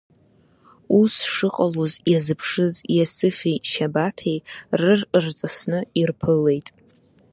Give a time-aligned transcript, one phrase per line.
[0.99, 4.39] Ус шыҟалоз иазыԥшыз Иасыфи Шьабаҭи
[4.79, 6.67] рыр рҵысны ирԥылеит.